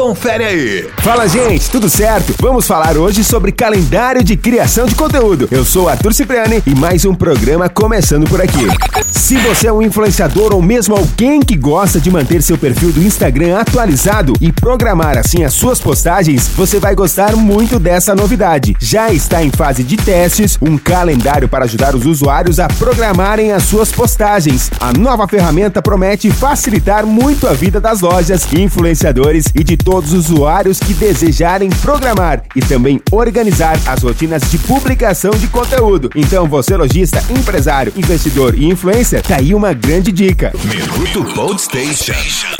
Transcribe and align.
Confere 0.00 0.44
aí. 0.44 0.90
Fala, 1.02 1.28
gente, 1.28 1.70
tudo 1.70 1.86
certo? 1.90 2.34
Vamos 2.40 2.66
falar 2.66 2.96
hoje 2.96 3.22
sobre 3.22 3.52
calendário 3.52 4.24
de 4.24 4.34
criação 4.34 4.86
de 4.86 4.94
conteúdo. 4.94 5.46
Eu 5.50 5.62
sou 5.62 5.90
Arthur 5.90 6.14
Cipriani 6.14 6.62
e 6.66 6.74
mais 6.74 7.04
um 7.04 7.14
programa 7.14 7.68
começando 7.68 8.26
por 8.26 8.40
aqui. 8.40 8.66
Se 9.10 9.36
você 9.36 9.66
é 9.66 9.72
um 9.72 9.82
influenciador 9.82 10.54
ou 10.54 10.62
mesmo 10.62 10.96
alguém 10.96 11.40
que 11.40 11.54
gosta 11.54 12.00
de 12.00 12.10
manter 12.10 12.40
seu 12.42 12.56
perfil 12.56 12.92
do 12.92 13.02
Instagram 13.02 13.58
atualizado 13.58 14.32
e 14.40 14.50
programar 14.50 15.18
assim 15.18 15.44
as 15.44 15.52
suas 15.52 15.78
postagens, 15.78 16.48
você 16.48 16.80
vai 16.80 16.94
gostar 16.94 17.36
muito 17.36 17.78
dessa 17.78 18.14
novidade. 18.14 18.74
Já 18.80 19.12
está 19.12 19.44
em 19.44 19.50
fase 19.50 19.84
de 19.84 19.98
testes 19.98 20.56
um 20.62 20.78
calendário 20.78 21.46
para 21.46 21.66
ajudar 21.66 21.94
os 21.94 22.06
usuários 22.06 22.58
a 22.58 22.68
programarem 22.68 23.52
as 23.52 23.64
suas 23.64 23.92
postagens. 23.92 24.70
A 24.80 24.94
nova 24.94 25.28
ferramenta 25.28 25.82
promete 25.82 26.30
facilitar 26.30 27.04
muito 27.04 27.46
a 27.46 27.52
vida 27.52 27.78
das 27.78 28.00
lojas, 28.00 28.50
influenciadores 28.50 29.44
e 29.54 29.62
de 29.62 29.76
todos 29.76 29.89
os 29.96 30.12
usuários 30.12 30.78
que 30.78 30.94
desejarem 30.94 31.70
programar 31.70 32.42
e 32.54 32.60
também 32.60 33.00
organizar 33.10 33.78
as 33.86 34.02
rotinas 34.02 34.42
de 34.50 34.58
publicação 34.58 35.32
de 35.32 35.48
conteúdo. 35.48 36.10
Então, 36.14 36.46
você 36.46 36.76
lojista, 36.76 37.22
empresário, 37.30 37.92
investidor 37.96 38.54
e 38.54 38.66
influencer, 38.66 39.22
tá 39.22 39.36
aí 39.36 39.54
uma 39.54 39.72
grande 39.72 40.12
dica. 40.12 40.52
Minuto 40.64 41.58
Station. 41.58 42.59